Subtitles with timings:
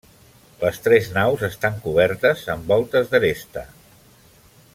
[0.61, 3.67] Les tres naus estan cobertes amb voltes d'aresta.